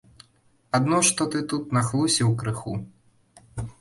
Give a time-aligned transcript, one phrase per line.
[0.77, 2.73] Адно што ты тут нахлусіў крыху.